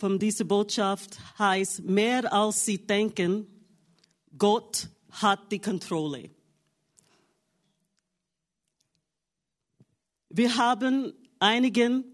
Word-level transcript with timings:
von 0.00 0.18
dieser 0.18 0.44
Botschaft 0.44 1.18
heißt, 1.38 1.82
mehr 1.82 2.32
als 2.32 2.64
Sie 2.64 2.78
denken, 2.78 3.46
Gott 4.36 4.88
hat 5.10 5.52
die 5.52 5.58
Kontrolle. 5.58 6.30
Wir 10.30 10.56
haben 10.56 11.12
einigen 11.38 12.04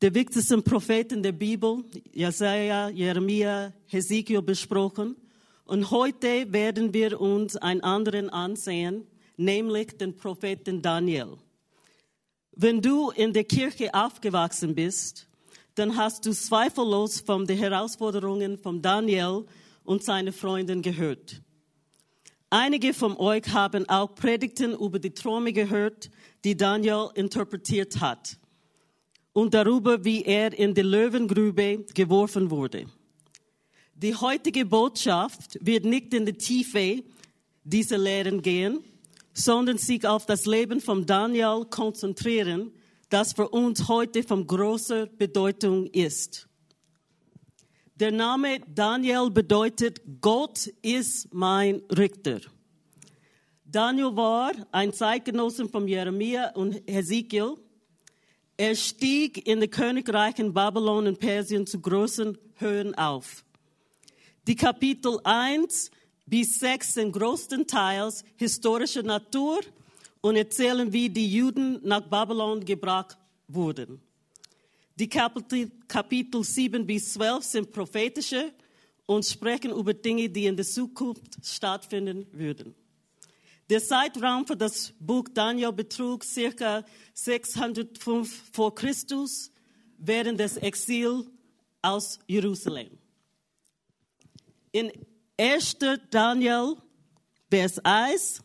der 0.00 0.14
wichtigsten 0.14 0.62
Propheten 0.62 1.22
der 1.22 1.32
Bibel, 1.32 1.84
Jesaja, 2.12 2.88
Jeremia, 2.88 3.74
Hesekiel 3.86 4.40
besprochen. 4.40 5.14
Und 5.66 5.90
heute 5.90 6.50
werden 6.52 6.94
wir 6.94 7.20
uns 7.20 7.56
einen 7.56 7.82
anderen 7.82 8.30
ansehen, 8.30 9.06
nämlich 9.36 9.98
den 9.98 10.16
Propheten 10.16 10.80
Daniel. 10.80 11.36
Wenn 12.52 12.80
du 12.80 13.10
in 13.10 13.34
der 13.34 13.44
Kirche 13.44 13.92
aufgewachsen 13.92 14.74
bist, 14.74 15.26
dann 15.74 15.96
hast 15.96 16.26
du 16.26 16.32
zweifellos 16.32 17.20
von 17.20 17.46
den 17.46 17.58
Herausforderungen 17.58 18.58
von 18.58 18.80
Daniel 18.80 19.44
und 19.84 20.02
seinen 20.02 20.32
Freunden 20.32 20.82
gehört. 20.82 21.42
Einige 22.50 22.94
von 22.94 23.16
euch 23.16 23.48
haben 23.48 23.88
auch 23.88 24.14
Predigten 24.14 24.74
über 24.74 24.98
die 24.98 25.12
Träume 25.12 25.52
gehört, 25.52 26.10
die 26.44 26.56
Daniel 26.56 27.08
interpretiert 27.14 28.00
hat 28.00 28.38
und 29.32 29.54
darüber, 29.54 30.04
wie 30.04 30.22
er 30.22 30.56
in 30.56 30.72
die 30.74 30.82
Löwengrube 30.82 31.84
geworfen 31.94 32.50
wurde. 32.50 32.86
Die 33.94 34.14
heutige 34.14 34.64
Botschaft 34.64 35.58
wird 35.60 35.84
nicht 35.84 36.14
in 36.14 36.26
die 36.26 36.34
Tiefe 36.34 37.02
dieser 37.64 37.98
Lehren 37.98 38.42
gehen, 38.42 38.84
sondern 39.32 39.78
sich 39.78 40.06
auf 40.06 40.26
das 40.26 40.46
Leben 40.46 40.80
von 40.80 41.06
Daniel 41.06 41.64
konzentrieren, 41.68 42.70
das 43.14 43.32
für 43.32 43.48
uns 43.48 43.86
heute 43.86 44.24
von 44.24 44.44
großer 44.44 45.06
Bedeutung 45.06 45.86
ist. 45.86 46.48
Der 47.94 48.10
Name 48.10 48.58
Daniel 48.66 49.30
bedeutet, 49.30 50.00
Gott 50.20 50.66
ist 50.82 51.32
mein 51.32 51.80
Richter. 51.96 52.40
Daniel 53.64 54.16
war 54.16 54.50
ein 54.72 54.92
Zeitgenossen 54.92 55.68
von 55.68 55.86
Jeremia 55.86 56.54
und 56.54 56.82
Hesekiel. 56.88 57.54
Er 58.56 58.74
stieg 58.74 59.46
in 59.46 59.60
den 59.60 59.70
Königreichen 59.70 60.52
Babylon 60.52 61.06
und 61.06 61.20
Persien 61.20 61.68
zu 61.68 61.80
großen 61.80 62.36
Höhen 62.56 62.96
auf. 62.96 63.44
Die 64.48 64.56
Kapitel 64.56 65.20
1 65.22 65.92
bis 66.26 66.58
6 66.58 66.94
sind 66.94 67.12
größtenteils 67.12 68.24
historischer 68.34 69.04
Natur 69.04 69.60
und 70.24 70.36
erzählen, 70.36 70.90
wie 70.90 71.10
die 71.10 71.30
Juden 71.30 71.80
nach 71.82 72.00
Babylon 72.00 72.64
gebracht 72.64 73.18
wurden. 73.46 74.00
Die 74.96 75.06
Kapitel, 75.06 75.70
Kapitel 75.86 76.42
7 76.42 76.86
bis 76.86 77.12
12 77.12 77.44
sind 77.44 77.70
prophetische 77.70 78.50
und 79.04 79.26
sprechen 79.26 79.70
über 79.70 79.92
Dinge, 79.92 80.30
die 80.30 80.46
in 80.46 80.56
der 80.56 80.64
Zukunft 80.64 81.22
stattfinden 81.42 82.26
würden. 82.32 82.74
Der 83.68 83.84
Zeitraum 83.84 84.46
für 84.46 84.56
das 84.56 84.94
Buch 84.98 85.28
Daniel 85.28 85.72
betrug 85.72 86.24
circa 86.24 86.86
605 87.12 88.50
vor 88.50 88.74
Christus 88.74 89.50
während 89.98 90.40
des 90.40 90.56
Exils 90.56 91.26
aus 91.82 92.18
Jerusalem. 92.26 92.96
In 94.72 94.90
1. 95.38 95.76
Daniel, 96.10 96.76
Vers 97.50 97.78
1, 97.84 98.43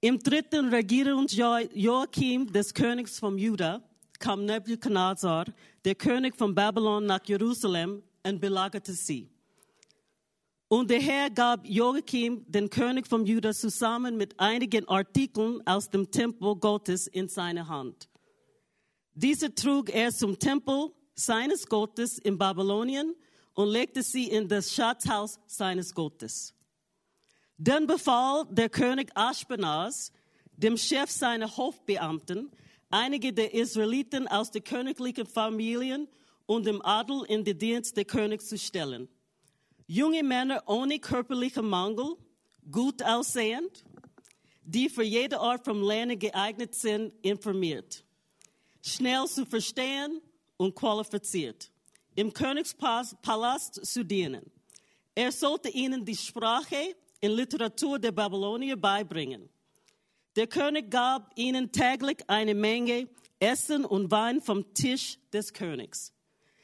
im 0.00 0.18
dritten 0.18 0.68
Regierungsjahr 0.68 1.62
Joachim 1.74 2.52
des 2.52 2.74
Königs 2.74 3.18
von 3.18 3.38
Juda 3.38 3.82
kam 4.18 4.44
Nebuchadnezzar, 4.44 5.46
der 5.84 5.94
König 5.94 6.36
von 6.36 6.54
Babylon, 6.54 7.06
nach 7.06 7.24
Jerusalem 7.24 8.02
und 8.22 8.40
belagerte 8.40 8.92
sie. 8.92 9.28
Und 10.68 10.90
der 10.90 11.00
Herr 11.00 11.30
gab 11.30 11.66
Joachim, 11.66 12.44
den 12.48 12.68
König 12.68 13.06
von 13.06 13.24
Juda, 13.24 13.52
zusammen 13.52 14.16
mit 14.16 14.38
einigen 14.40 14.88
Artikeln 14.88 15.64
aus 15.64 15.90
dem 15.90 16.10
Tempel 16.10 16.56
Gottes 16.56 17.06
in 17.06 17.28
seine 17.28 17.68
Hand. 17.68 18.08
Diese 19.14 19.54
trug 19.54 19.90
er 19.90 20.10
zum 20.12 20.38
Tempel 20.38 20.90
seines 21.14 21.66
Gottes 21.66 22.18
in 22.18 22.36
Babylonien 22.36 23.14
und 23.54 23.68
legte 23.68 24.02
sie 24.02 24.24
in 24.24 24.48
das 24.48 24.74
Schatzhaus 24.74 25.38
seines 25.46 25.94
Gottes. 25.94 26.55
Dann 27.58 27.86
befahl 27.86 28.44
der 28.50 28.68
König 28.68 29.10
Ashpenaz, 29.14 30.12
dem 30.56 30.76
Chef 30.76 31.10
seiner 31.10 31.56
Hofbeamten, 31.56 32.50
einige 32.90 33.32
der 33.32 33.54
Israeliten 33.54 34.28
aus 34.28 34.50
den 34.50 34.64
königlichen 34.64 35.26
Familien 35.26 36.08
und 36.46 36.66
dem 36.66 36.82
Adel 36.82 37.24
in 37.28 37.44
den 37.44 37.58
Dienst 37.58 37.96
der 37.96 38.04
Königs 38.04 38.48
zu 38.48 38.58
stellen. 38.58 39.08
Junge 39.86 40.22
Männer 40.22 40.62
ohne 40.66 40.98
körperlichen 40.98 41.68
Mangel, 41.68 42.16
gut 42.70 43.02
aussehend, 43.02 43.84
die 44.64 44.88
für 44.88 45.04
jede 45.04 45.38
Art 45.38 45.64
von 45.64 45.82
Lernen 45.82 46.18
geeignet 46.18 46.74
sind, 46.74 47.12
informiert, 47.22 48.04
schnell 48.82 49.26
zu 49.26 49.46
verstehen 49.46 50.20
und 50.56 50.74
qualifiziert, 50.74 51.70
im 52.14 52.32
Königspalast 52.32 53.86
zu 53.86 54.04
dienen. 54.04 54.50
Er 55.14 55.32
sollte 55.32 55.68
ihnen 55.68 56.04
die 56.04 56.16
Sprache 56.16 56.96
und 57.26 57.36
Literatur 57.36 57.98
der 57.98 58.12
Babylonier 58.12 58.76
beibringen. 58.76 59.48
Der 60.36 60.46
König 60.46 60.90
gab 60.90 61.32
ihnen 61.36 61.72
täglich 61.72 62.18
eine 62.28 62.54
Menge 62.54 63.08
Essen 63.38 63.84
und 63.84 64.10
Wein 64.10 64.40
vom 64.40 64.72
Tisch 64.74 65.18
des 65.32 65.52
Königs. 65.52 66.12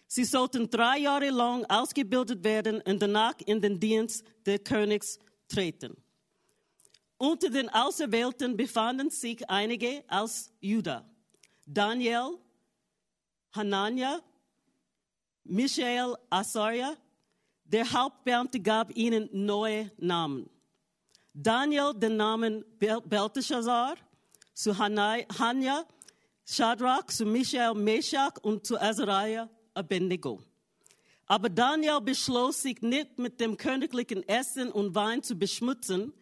Sie 0.07 0.25
sollten 0.25 0.69
drei 0.69 0.99
Jahre 0.99 1.31
lang 1.31 1.65
ausgebildet 1.67 2.45
werden 2.45 2.83
und 2.83 3.01
danach 3.01 3.35
in 3.47 3.63
den 3.63 3.81
Dienst 3.81 4.27
des 4.47 4.63
Königs 4.63 5.19
treten. 5.49 5.97
Unter 7.17 7.49
den 7.49 7.69
Auserwählten 7.71 8.57
befanden 8.57 9.09
sich 9.09 9.49
einige 9.49 10.05
aus 10.09 10.53
Juda. 10.61 11.09
Daniel, 11.67 12.39
Hanania, 13.55 14.21
Michael, 15.45 16.17
Asaria. 16.29 16.97
Der 17.73 17.91
Hauptbeamte 17.91 18.61
gab 18.61 18.95
ihnen 18.95 19.31
neue 19.33 19.91
Namen. 19.97 20.51
Daniel 21.33 21.95
den 21.95 22.19
Namen 22.19 22.67
Belteshazzar, 22.79 23.95
zu 24.53 24.77
Hania, 24.77 25.87
Shadrach, 26.45 27.07
zu 27.07 27.25
Michael, 27.25 27.73
Meshach 27.73 28.35
und 28.43 28.67
zu 28.67 28.79
Azariah 28.79 29.49
Abednego. 29.73 30.43
Aber 31.25 31.49
Daniel 31.49 32.03
beschloss 32.03 32.61
sich 32.61 32.83
nicht 32.83 33.19
mit 33.19 33.41
dem 33.41 33.57
königlichen 33.57 34.29
Essen 34.29 34.71
und 34.71 34.95
Wein 34.95 35.23
zu 35.23 35.35
beschmutzen 35.35 36.13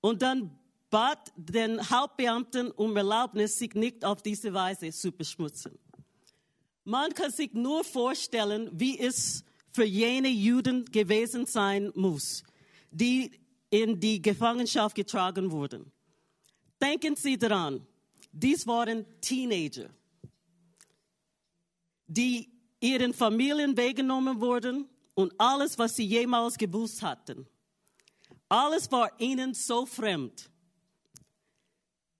und 0.00 0.22
dann 0.22 0.58
bat 0.88 1.30
den 1.36 1.90
Hauptbeamten 1.90 2.70
um 2.70 2.96
Erlaubnis, 2.96 3.58
sich 3.58 3.74
nicht 3.74 4.02
auf 4.02 4.22
diese 4.22 4.54
Weise 4.54 4.90
zu 4.92 5.12
beschmutzen. 5.12 5.78
Man 6.84 7.12
kann 7.12 7.30
sich 7.32 7.52
nur 7.52 7.84
vorstellen, 7.84 8.70
wie 8.72 8.98
es 8.98 9.44
für 9.76 9.84
jene 9.84 10.28
Juden 10.28 10.86
gewesen 10.86 11.44
sein 11.44 11.92
muss, 11.94 12.42
die 12.90 13.30
in 13.70 14.00
die 14.00 14.22
Gefangenschaft 14.22 14.96
getragen 14.96 15.50
wurden. 15.50 15.92
Denken 16.80 17.14
Sie 17.14 17.36
daran, 17.36 17.86
dies 18.32 18.66
waren 18.66 19.04
Teenager, 19.20 19.90
die 22.06 22.48
ihren 22.80 23.12
Familien 23.12 23.76
weggenommen 23.76 24.40
wurden 24.40 24.88
und 25.14 25.34
alles, 25.38 25.78
was 25.78 25.96
sie 25.96 26.04
jemals 26.04 26.56
gewusst 26.56 27.02
hatten. 27.02 27.46
Alles 28.48 28.90
war 28.90 29.10
ihnen 29.20 29.52
so 29.52 29.84
fremd. 29.84 30.50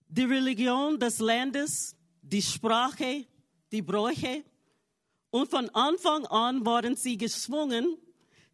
Die 0.08 0.24
Religion 0.24 0.98
des 0.98 1.18
Landes, 1.20 1.96
die 2.20 2.42
Sprache, 2.42 3.26
die 3.72 3.82
Bräuche. 3.82 4.44
Und 5.36 5.50
von 5.50 5.68
Anfang 5.74 6.24
an 6.28 6.64
waren 6.64 6.96
sie 6.96 7.18
gezwungen, 7.18 7.98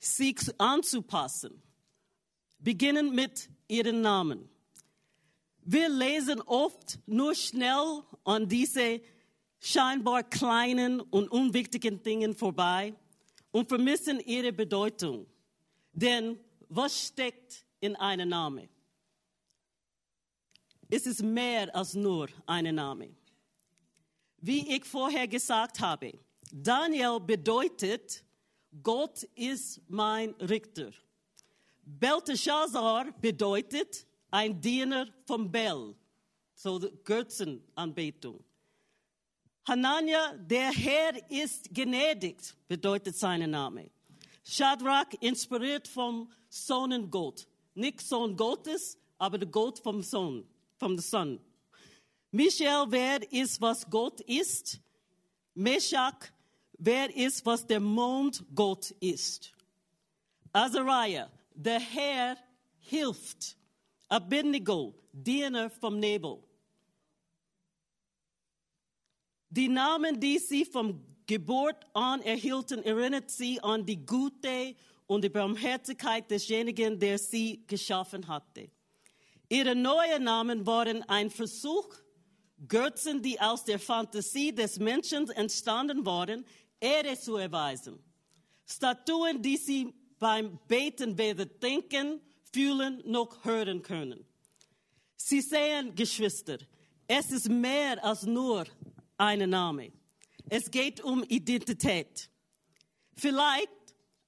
sich 0.00 0.40
anzupassen. 0.58 1.62
Beginnen 2.58 3.14
mit 3.14 3.48
ihren 3.68 4.00
Namen. 4.00 4.48
Wir 5.60 5.88
lesen 5.88 6.40
oft 6.40 6.98
nur 7.06 7.36
schnell 7.36 8.02
an 8.24 8.48
diese 8.48 9.00
scheinbar 9.60 10.24
kleinen 10.24 11.00
und 11.00 11.30
unwichtigen 11.30 12.02
Dingen 12.02 12.34
vorbei 12.34 12.92
und 13.52 13.68
vermissen 13.68 14.18
ihre 14.18 14.52
Bedeutung. 14.52 15.28
Denn 15.92 16.36
was 16.68 17.06
steckt 17.06 17.64
in 17.78 17.94
einem 17.94 18.30
Namen? 18.30 18.68
Es 20.90 21.06
ist 21.06 21.22
mehr 21.22 21.72
als 21.76 21.94
nur 21.94 22.28
ein 22.44 22.74
Name. 22.74 23.14
Wie 24.38 24.74
ich 24.74 24.84
vorher 24.84 25.28
gesagt 25.28 25.78
habe, 25.78 26.18
Daniel 26.54 27.18
bedeutet, 27.18 28.22
Gott 28.82 29.22
ist 29.34 29.80
mein 29.88 30.34
Richter. 30.34 30.92
Belteshazzar 31.82 33.10
bedeutet 33.20 34.06
ein 34.30 34.60
Diener 34.60 35.06
von 35.26 35.50
Bel, 35.50 35.94
so 36.54 36.78
Götzenanbetung. 37.04 38.44
Hanania, 39.66 40.36
der 40.36 40.72
Herr 40.72 41.30
ist 41.30 41.72
gnädig, 41.72 42.36
bedeutet 42.68 43.16
sein 43.16 43.50
Name. 43.50 43.90
Shadrach, 44.44 45.12
inspiriert 45.20 45.88
vom 45.88 46.30
Sonnengott. 46.50 47.48
Nicht 47.74 48.02
Sohn 48.02 48.36
Gottes, 48.36 48.98
aber 49.16 49.38
der 49.38 49.48
Gott 49.48 49.78
vom 49.78 50.02
Sohn, 50.02 50.46
vom 50.76 50.98
Son. 50.98 51.40
Michael, 52.30 52.86
wer 52.88 53.32
ist, 53.32 53.58
was 53.60 53.88
Gott 53.88 54.20
ist. 54.22 54.80
Meshach, 55.54 56.31
wer 56.84 57.14
ist, 57.14 57.46
was 57.46 57.66
der 57.66 57.80
Mond 57.80 58.44
Gott 58.54 58.90
ist. 59.00 59.52
Azariah, 60.52 61.30
der 61.54 61.80
Herr 61.80 62.36
hilft. 62.80 63.56
Abednego, 64.08 64.94
Diener 65.12 65.70
vom 65.70 65.98
Nebel. 65.98 66.42
Die 69.48 69.68
Namen, 69.68 70.18
die 70.18 70.38
sie 70.38 70.64
vom 70.64 71.04
Geburt 71.26 71.86
an 71.94 72.20
erhielten, 72.22 72.82
erinnert 72.82 73.30
sie 73.30 73.60
an 73.60 73.86
die 73.86 74.04
Gute 74.04 74.74
und 75.06 75.22
die 75.22 75.28
Barmherzigkeit 75.28 76.30
desjenigen, 76.30 76.98
der 76.98 77.18
sie 77.18 77.64
geschaffen 77.66 78.26
hatte. 78.26 78.70
Ihre 79.48 79.74
neuen 79.74 80.24
Namen 80.24 80.66
waren 80.66 81.02
ein 81.04 81.30
Versuch, 81.30 81.94
Götzen, 82.68 83.22
die 83.22 83.40
aus 83.40 83.64
der 83.64 83.78
Fantasie 83.78 84.54
des 84.54 84.78
Menschen 84.78 85.28
entstanden 85.30 86.06
waren, 86.06 86.44
Ehre 86.82 87.18
zu 87.18 87.36
erweisen. 87.36 87.98
Statuen, 88.66 89.40
die 89.40 89.56
sie 89.56 89.94
beim 90.18 90.58
Beten 90.66 91.16
weder 91.16 91.46
denken, 91.46 92.20
fühlen 92.52 93.02
noch 93.06 93.44
hören 93.44 93.82
können. 93.82 94.24
Sie 95.16 95.40
sehen, 95.40 95.94
Geschwister, 95.94 96.58
es 97.06 97.30
ist 97.30 97.48
mehr 97.48 98.04
als 98.04 98.24
nur 98.24 98.64
ein 99.16 99.48
Name. 99.48 99.92
Es 100.48 100.70
geht 100.70 101.00
um 101.00 101.22
Identität. 101.22 102.28
Vielleicht 103.14 103.68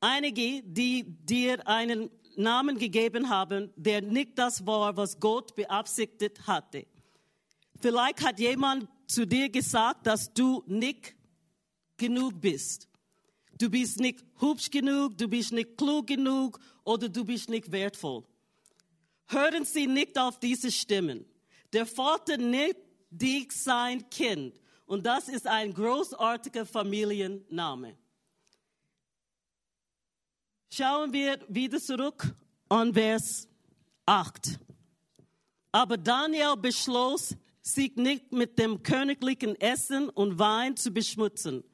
einige, 0.01 0.63
die 0.63 1.05
dir 1.05 1.67
einen 1.67 2.11
Namen 2.37 2.79
gegeben 2.79 3.29
haben, 3.29 3.73
der 3.77 4.03
nicht 4.03 4.39
das 4.39 4.67
war, 4.67 4.97
was 4.97 5.19
Gott 5.19 5.55
beabsichtigt 5.55 6.47
hatte. 6.47 6.87
Vielleicht 7.81 8.23
hat 8.23 8.39
jemand 8.39 8.89
zu 9.07 9.27
dir 9.27 9.49
gesagt, 9.49 10.07
dass 10.07 10.33
du 10.33 10.63
nicht 10.67 11.15
genug 11.97 12.41
bist. 12.41 12.89
Du 13.59 13.71
bist 13.71 14.01
nicht 14.01 14.25
hübsch 14.41 14.71
genug, 14.71 15.17
du 15.17 15.29
bist 15.29 15.53
nicht 15.53 15.77
klug 15.77 16.07
genug 16.07 16.59
oder 16.85 17.09
du 17.09 17.25
bist 17.25 17.49
nicht 17.49 17.71
wertvoll. 17.71 18.25
Hören 19.27 19.65
Sie 19.65 19.87
nicht 19.87 20.19
auf 20.19 20.39
diese 20.39 20.71
Stimmen. 20.71 21.25
Der 21.73 21.87
Vater 21.87 22.37
nimmt 22.37 22.77
dich 23.11 23.53
sein 23.53 24.09
Kind 24.11 24.61
und 24.87 25.07
das 25.07 25.29
ist 25.29 25.47
ein 25.47 25.73
großartiger 25.73 26.67
Familienname. 26.67 27.97
Schauen 30.71 31.13
wir 31.13 31.39
wieder 31.49 31.81
zurück 31.81 32.35
an 32.69 32.93
Vers 32.93 33.49
8. 34.07 34.59
Aber 35.71 35.97
Daniel 35.97 36.57
beschloss, 36.57 37.37
sich 37.63 37.97
nicht 37.97 38.33
mit 38.33 38.59
dem 38.59 38.83
königlichen 38.83 39.59
Essen 39.61 40.11
und 40.11 40.39
Wein 40.39 40.77
zu 40.77 40.91
beschmutzen 40.91 41.65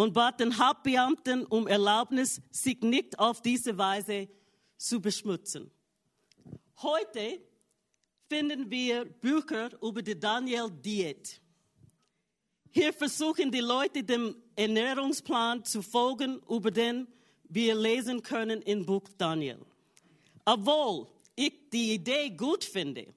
und 0.00 0.14
bat 0.14 0.40
den 0.40 0.56
Hauptbeamten 0.56 1.44
um 1.44 1.66
Erlaubnis, 1.66 2.40
sich 2.50 2.80
nicht 2.80 3.18
auf 3.18 3.42
diese 3.42 3.76
Weise 3.76 4.28
zu 4.78 4.98
beschmutzen. 4.98 5.70
Heute 6.80 7.38
finden 8.26 8.70
wir 8.70 9.04
Bücher 9.04 9.70
über 9.82 10.00
die 10.00 10.18
Daniel-Diät. 10.18 11.42
Hier 12.70 12.94
versuchen 12.94 13.52
die 13.52 13.60
Leute 13.60 14.02
dem 14.02 14.34
Ernährungsplan 14.56 15.66
zu 15.66 15.82
folgen, 15.82 16.40
über 16.48 16.70
den 16.70 17.06
wir 17.50 17.74
lesen 17.74 18.22
können 18.22 18.62
im 18.62 18.86
Buch 18.86 19.06
Daniel. 19.18 19.58
Obwohl 20.46 21.08
ich 21.36 21.52
die 21.70 21.92
Idee 21.96 22.30
gut 22.30 22.64
finde, 22.64 23.12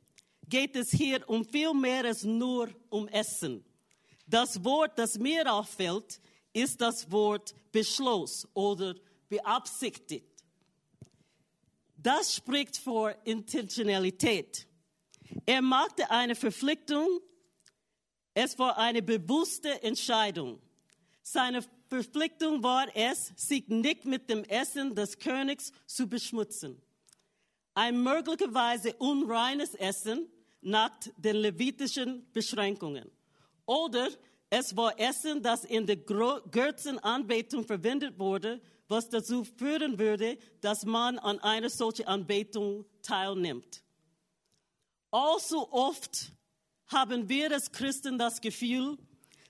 geht 0.50 0.76
es 0.76 0.92
hier 0.92 1.24
um 1.30 1.46
viel 1.46 1.74
mehr 1.74 2.04
als 2.04 2.26
nur 2.26 2.68
um 2.90 3.08
Essen. 3.08 3.64
Das 4.28 4.62
Wort, 4.66 4.98
das 4.98 5.18
mir 5.18 5.50
auffällt, 5.50 6.20
ist 6.54 6.80
das 6.80 7.12
Wort 7.12 7.54
Beschluss 7.72 8.48
oder 8.54 8.96
beabsichtigt. 9.28 10.26
Das 11.98 12.36
spricht 12.36 12.78
vor 12.78 13.16
Intentionalität. 13.24 14.68
Er 15.46 15.62
machte 15.62 16.10
eine 16.12 16.36
Verpflichtung. 16.36 17.08
Es 18.34 18.58
war 18.60 18.78
eine 18.78 19.02
bewusste 19.02 19.82
Entscheidung. 19.82 20.62
Seine 21.22 21.64
Verpflichtung 21.88 22.62
war 22.62 22.88
es, 22.96 23.32
sich 23.36 23.68
nicht 23.68 24.06
mit 24.06 24.30
dem 24.30 24.44
Essen 24.44 24.96
des 24.96 25.18
Königs 25.18 25.72
zu 25.86 26.08
beschmutzen. 26.08 26.82
Ein 27.74 28.04
möglicherweise 28.04 28.94
unreines 28.96 29.74
Essen 29.76 30.28
nach 30.62 30.92
den 31.18 31.38
levitischen 31.38 32.30
Beschränkungen. 32.34 33.10
Oder 33.66 34.10
es 34.56 34.78
war 34.78 35.00
Essen, 35.00 35.42
das 35.42 35.66
in 35.66 35.88
der 35.88 35.96
Götzenanbetung 35.96 37.66
verwendet 37.66 38.20
wurde, 38.20 38.62
was 38.88 39.10
dazu 39.10 39.44
führen 39.44 39.98
würde, 39.98 40.38
dass 40.62 40.86
man 40.86 41.18
an 41.18 41.40
einer 41.40 41.72
solchen 41.72 42.06
Anbetung 42.06 42.86
teilnimmt. 43.02 43.82
Allzu 45.10 45.68
oft 45.72 46.32
haben 46.86 47.28
wir 47.28 47.52
als 47.52 47.72
Christen 47.72 48.20
das 48.20 48.40
Gefühl, 48.42 49.00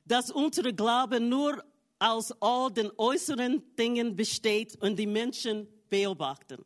dass 0.05 0.31
unser 0.31 0.71
Glaube 0.71 1.19
nur 1.19 1.61
aus 1.99 2.31
all 2.41 2.71
den 2.71 2.89
äußeren 2.97 3.61
Dingen 3.75 4.15
besteht 4.15 4.81
und 4.81 4.97
die 4.97 5.07
Menschen 5.07 5.67
beobachten. 5.89 6.63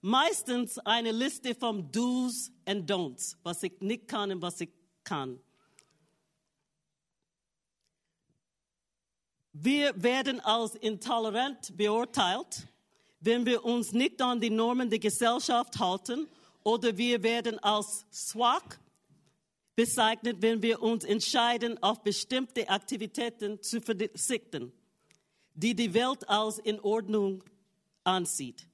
Meistens 0.00 0.78
eine 0.78 1.12
Liste 1.12 1.54
von 1.54 1.92
Do's 1.92 2.50
and 2.64 2.90
Don'ts, 2.90 3.36
was 3.42 3.62
ich 3.62 3.78
nicht 3.80 4.08
kann 4.08 4.32
und 4.32 4.40
was 4.40 4.62
ich 4.62 4.70
kann. 5.04 5.38
Wir 9.52 9.92
werden 10.00 10.40
als 10.40 10.74
intolerant 10.76 11.76
beurteilt, 11.76 12.68
wenn 13.20 13.44
wir 13.44 13.64
uns 13.64 13.92
nicht 13.92 14.22
an 14.22 14.40
die 14.40 14.50
Normen 14.50 14.88
der 14.88 14.98
Gesellschaft 14.98 15.78
halten, 15.78 16.28
oder 16.62 16.96
wir 16.96 17.22
werden 17.22 17.58
als 17.60 18.04
schwach 18.12 18.64
bezeichnet, 19.74 20.36
wenn 20.40 20.62
wir 20.62 20.82
uns 20.82 21.04
entscheiden, 21.04 21.82
auf 21.82 22.02
bestimmte 22.02 22.68
Aktivitäten 22.68 23.62
zu 23.62 23.80
verzichten, 23.80 24.72
die 25.54 25.74
die 25.74 25.94
Welt 25.94 26.28
als 26.28 26.58
in 26.58 26.78
Ordnung 26.80 27.42
ansieht. 28.04 28.66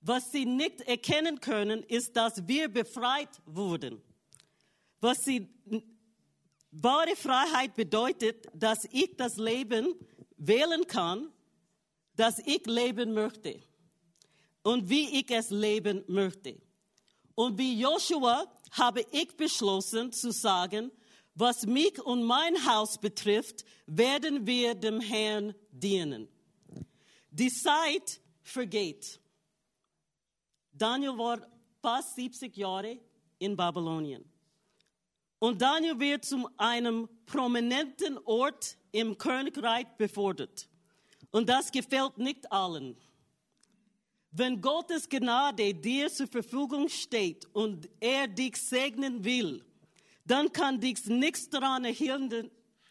Was 0.00 0.30
sie 0.30 0.46
nicht 0.46 0.80
erkennen 0.82 1.40
können, 1.40 1.82
ist, 1.82 2.16
dass 2.16 2.46
wir 2.46 2.68
befreit 2.68 3.30
wurden. 3.46 4.00
Was 5.00 5.24
sie 5.24 5.48
Wahre 6.82 7.16
Freiheit 7.16 7.74
bedeutet, 7.74 8.46
dass 8.54 8.84
ich 8.92 9.16
das 9.16 9.36
Leben 9.36 9.94
wählen 10.36 10.86
kann, 10.86 11.32
das 12.14 12.38
ich 12.40 12.66
leben 12.66 13.14
möchte 13.14 13.60
und 14.62 14.88
wie 14.88 15.20
ich 15.20 15.30
es 15.30 15.50
leben 15.50 16.04
möchte. 16.08 16.60
Und 17.34 17.58
wie 17.58 17.80
Joshua 17.80 18.46
habe 18.72 19.04
ich 19.12 19.36
beschlossen 19.36 20.12
zu 20.12 20.30
sagen, 20.32 20.90
was 21.34 21.66
mich 21.66 22.00
und 22.04 22.24
mein 22.24 22.56
Haus 22.66 22.98
betrifft, 22.98 23.64
werden 23.86 24.46
wir 24.46 24.74
dem 24.74 25.00
Herrn 25.00 25.54
dienen. 25.70 26.28
Die 27.30 27.52
Zeit 27.52 28.20
vergeht. 28.42 29.20
Daniel 30.72 31.16
war 31.16 31.46
fast 31.80 32.16
70 32.16 32.56
Jahre 32.56 32.98
in 33.38 33.56
Babylonien. 33.56 34.24
Und 35.38 35.62
Daniel 35.62 35.98
wird 36.00 36.24
zu 36.24 36.48
einem 36.56 37.08
prominenten 37.26 38.18
Ort 38.24 38.76
im 38.90 39.16
Königreich 39.16 39.86
befördert. 39.96 40.68
Und 41.30 41.48
das 41.48 41.70
gefällt 41.70 42.18
nicht 42.18 42.50
allen. 42.50 42.96
Wenn 44.30 44.60
Gottes 44.60 45.08
Gnade 45.08 45.74
dir 45.74 46.10
zur 46.10 46.26
Verfügung 46.26 46.88
steht 46.88 47.46
und 47.54 47.88
er 48.00 48.26
dich 48.26 48.56
segnen 48.56 49.24
will, 49.24 49.64
dann 50.24 50.52
kann 50.52 50.80
dich 50.80 51.06
nichts 51.06 51.48
daran 51.48 51.86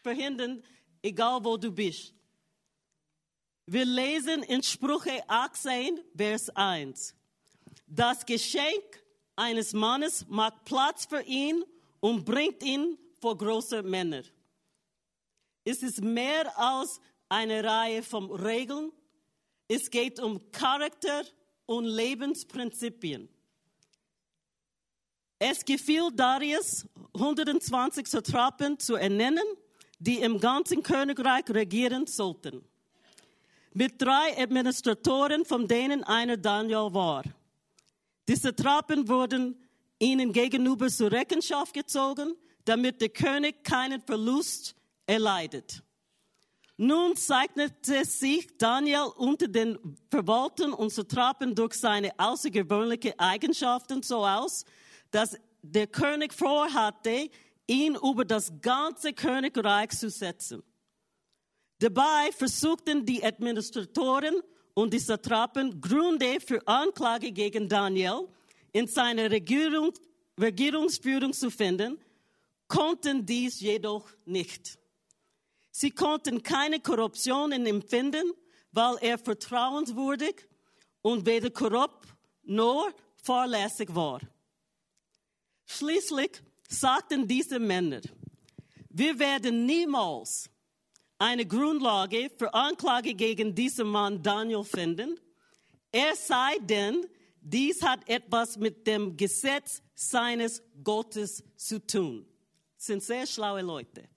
verhindern, 0.02 0.62
egal 1.02 1.44
wo 1.44 1.56
du 1.56 1.70
bist. 1.70 2.14
Wir 3.66 3.84
lesen 3.84 4.42
in 4.44 4.62
Sprüche 4.62 5.22
18, 5.28 6.00
Vers 6.16 6.48
1. 6.50 7.14
Das 7.86 8.24
Geschenk 8.24 9.04
eines 9.36 9.72
Mannes 9.72 10.26
macht 10.28 10.64
Platz 10.64 11.06
für 11.06 11.22
ihn 11.22 11.62
und 12.00 12.24
bringt 12.24 12.62
ihn 12.62 12.98
vor 13.20 13.36
große 13.36 13.82
Männer. 13.82 14.22
Es 15.64 15.82
ist 15.82 16.00
mehr 16.02 16.58
als 16.58 17.00
eine 17.28 17.62
Reihe 17.62 18.02
von 18.02 18.30
Regeln. 18.30 18.92
Es 19.68 19.90
geht 19.90 20.18
um 20.18 20.50
Charakter 20.50 21.24
und 21.66 21.84
Lebensprinzipien. 21.84 23.28
Es 25.38 25.64
gefiel 25.64 26.10
Darius, 26.12 26.86
120 27.14 28.06
Satrapen 28.06 28.78
zu 28.78 28.96
ernennen, 28.96 29.44
die 29.98 30.18
im 30.20 30.40
ganzen 30.40 30.82
Königreich 30.82 31.48
regieren 31.50 32.06
sollten. 32.06 32.64
Mit 33.74 34.00
drei 34.00 34.36
Administratoren, 34.36 35.44
von 35.44 35.68
denen 35.68 36.02
einer 36.02 36.36
Daniel 36.36 36.92
war. 36.92 37.22
Die 38.26 38.36
Satrapen 38.36 39.06
wurden 39.08 39.62
ihnen 39.98 40.32
gegenüber 40.32 40.88
zur 40.88 41.12
Rechenschaft 41.12 41.74
gezogen, 41.74 42.34
damit 42.64 43.00
der 43.00 43.08
König 43.08 43.64
keinen 43.64 44.00
Verlust 44.00 44.74
erleidet. 45.06 45.82
Nun 46.76 47.16
zeichnete 47.16 48.04
sich 48.04 48.56
Daniel 48.56 49.10
unter 49.16 49.48
den 49.48 49.78
Verwaltern 50.10 50.72
und 50.72 50.92
Satrapen 50.92 51.54
durch 51.54 51.74
seine 51.74 52.16
außergewöhnlichen 52.18 53.18
Eigenschaften 53.18 54.02
so 54.02 54.24
aus, 54.24 54.64
dass 55.10 55.36
der 55.62 55.88
König 55.88 56.32
vorhatte, 56.32 57.30
ihn 57.66 57.96
über 57.96 58.24
das 58.24 58.52
ganze 58.62 59.12
Königreich 59.12 59.90
zu 59.90 60.08
setzen. 60.08 60.62
Dabei 61.80 62.30
versuchten 62.32 63.04
die 63.04 63.22
Administratoren 63.22 64.40
und 64.74 64.94
die 64.94 64.98
Satrapen 64.98 65.80
Gründe 65.80 66.40
für 66.40 66.66
Anklage 66.66 67.32
gegen 67.32 67.68
Daniel 67.68 68.28
in 68.72 68.86
seiner 68.86 69.30
Regierung, 69.30 69.92
Regierungsführung 70.38 71.32
zu 71.32 71.50
finden, 71.50 71.98
konnten 72.66 73.24
dies 73.24 73.60
jedoch 73.60 74.08
nicht. 74.24 74.78
Sie 75.70 75.90
konnten 75.90 76.42
keine 76.42 76.80
Korruption 76.80 77.52
empfinden, 77.52 78.32
weil 78.72 78.96
er 79.00 79.18
vertrauenswürdig 79.18 80.46
und 81.02 81.24
weder 81.26 81.50
korrupt 81.50 82.08
noch 82.42 82.90
fahrlässig 83.22 83.94
war. 83.94 84.20
Schließlich 85.66 86.42
sagten 86.68 87.26
diese 87.26 87.58
Männer, 87.58 88.00
wir 88.90 89.18
werden 89.18 89.66
niemals 89.66 90.50
eine 91.18 91.46
Grundlage 91.46 92.30
für 92.36 92.52
Anklage 92.52 93.14
gegen 93.14 93.54
diesen 93.54 93.88
Mann 93.88 94.22
Daniel 94.22 94.64
finden, 94.64 95.18
er 95.90 96.14
sei 96.14 96.58
denn, 96.60 97.06
dies 97.52 97.82
hat 97.82 98.08
etwas 98.08 98.56
mit 98.56 98.86
dem 98.86 99.16
Gesetz 99.16 99.82
seines 99.94 100.62
Gottes 100.82 101.42
zu 101.56 101.84
tun. 101.84 102.26
Das 102.76 102.86
sind 102.86 103.02
sehr 103.02 103.26
schlaue 103.26 103.62
Leute. 103.62 104.08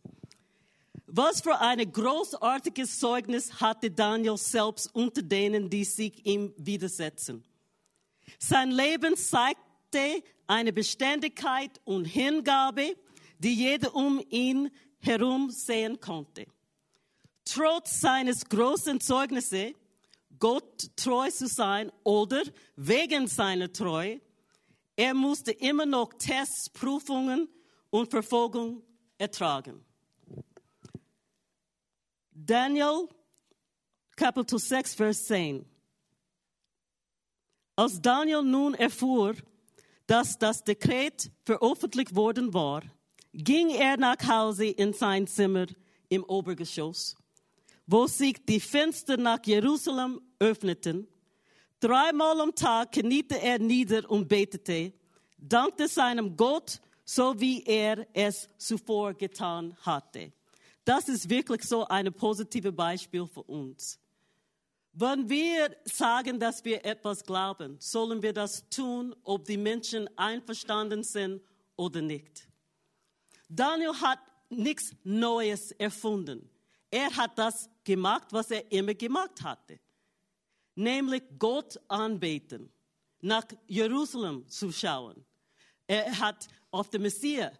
Was 1.08 1.42
für 1.42 1.60
ein 1.60 1.92
großartiges 1.92 3.00
Zeugnis 3.00 3.60
hatte 3.60 3.92
Daniel 3.92 4.38
selbst 4.38 4.94
unter 4.94 5.22
denen, 5.22 5.70
die 5.70 5.84
sich 5.84 6.26
ihm 6.26 6.54
widersetzen. 6.58 7.44
Sein 8.40 8.72
Leben 8.72 9.18
zeigte 9.18 10.24
eine 10.48 10.72
Beständigkeit 10.72 11.82
und 11.84 12.06
Hingabe, 12.06 12.96
die 13.40 13.54
jeder 13.54 13.94
um 13.96 14.22
ihn 14.30 14.70
herum 15.00 15.50
sehen 15.50 16.00
konnte. 16.00 16.46
Trotz 17.44 18.00
seines 18.02 18.46
großen 18.46 19.02
Zeugnisses, 19.02 19.74
Gott 20.42 20.90
treu 20.98 21.30
zu 21.30 21.48
sein 21.48 21.92
oder 22.04 22.42
wegen 22.76 23.28
seiner 23.28 23.72
Treue, 23.72 24.20
er 24.98 25.14
musste 25.14 25.52
immer 25.52 25.86
noch 25.86 26.14
Tests, 26.16 26.70
Prüfungen 26.70 27.48
und 27.92 28.10
Verfolgung 28.10 28.84
ertragen. 29.18 29.86
Daniel, 32.32 33.08
Kapitel 34.16 34.58
6, 34.58 34.96
Vers 34.96 35.26
10. 35.26 35.66
Als 37.76 38.02
Daniel 38.02 38.42
nun 38.42 38.74
erfuhr, 38.74 39.36
dass 40.08 40.40
das 40.40 40.64
Dekret 40.64 41.32
veröffentlicht 41.46 42.16
worden 42.16 42.54
war, 42.54 42.82
ging 43.32 43.70
er 43.70 43.98
nach 43.98 44.18
Hause 44.28 44.66
in 44.66 44.94
sein 44.94 45.28
Zimmer 45.28 45.68
im 46.10 46.24
Obergeschoss, 46.24 47.16
wo 47.86 48.08
sich 48.08 48.44
die 48.46 48.60
Fenster 48.60 49.18
nach 49.18 49.40
Jerusalem 49.46 50.20
öffneten. 50.42 51.08
Dreimal 51.80 52.42
am 52.42 52.54
Tag 52.54 52.92
kniete 52.92 53.42
er 53.42 53.60
nieder 53.60 54.10
und 54.10 54.28
betete, 54.28 54.94
dankte 55.38 55.88
seinem 55.88 56.36
Gott, 56.36 56.82
so 57.06 57.40
wie 57.40 57.64
er 57.64 58.06
es 58.14 58.50
zuvor 58.58 59.14
getan 59.14 59.76
hatte. 59.82 60.34
Das 60.84 61.08
ist 61.08 61.30
wirklich 61.30 61.64
so 61.64 61.86
ein 61.88 62.12
positives 62.14 62.76
Beispiel 62.76 63.28
für 63.28 63.44
uns. 63.44 64.00
Wenn 64.94 65.30
wir 65.30 65.76
sagen, 65.86 66.40
dass 66.40 66.66
wir 66.66 66.84
etwas 66.86 67.24
glauben, 67.24 67.78
sollen 67.80 68.22
wir 68.22 68.34
das 68.34 68.68
tun, 68.70 69.16
ob 69.24 69.46
die 69.46 69.58
Menschen 69.58 70.10
einverstanden 70.18 71.04
sind 71.04 71.42
oder 71.78 72.02
nicht. 72.02 72.48
Daniel 73.48 73.94
hat 73.94 74.20
nichts 74.50 74.94
Neues 75.04 75.72
erfunden. 75.72 76.50
Er 76.90 77.16
hat 77.16 77.38
das 77.38 77.70
gemacht, 77.84 78.28
was 78.32 78.52
er 78.52 78.70
immer 78.72 78.94
gemacht 78.94 79.42
hatte. 79.42 79.80
Nämlich 80.82 81.22
Gott 81.38 81.80
anbeten, 81.88 82.72
nach 83.20 83.46
Jerusalem 83.68 84.48
zu 84.48 84.72
schauen. 84.72 85.24
Er 85.86 86.18
hat 86.18 86.48
auf 86.72 86.90
den 86.90 87.04
Messias 87.04 87.54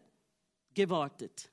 gewartet. 0.74 1.52